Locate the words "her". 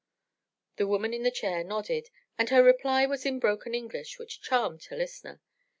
2.49-2.63, 4.85-4.95